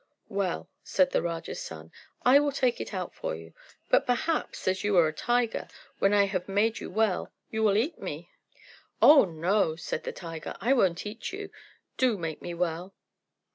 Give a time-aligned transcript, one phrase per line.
[0.29, 1.91] "Well," said the Raja's son,
[2.25, 3.53] "I will take it out for you.
[3.87, 5.67] But perhaps, as you are a tiger,
[5.99, 8.31] when I have made you well, you will eat me?"
[8.99, 11.51] "Oh, no," said the tiger, "I won't eat you.
[11.97, 12.95] Do make me well."